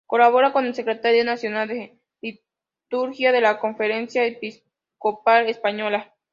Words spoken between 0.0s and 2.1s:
Colabora con el Secretariado Nacional de